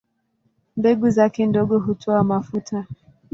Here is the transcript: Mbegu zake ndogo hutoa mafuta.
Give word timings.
Mbegu 0.77 1.09
zake 1.09 1.45
ndogo 1.45 1.79
hutoa 1.79 2.23
mafuta. 2.23 2.85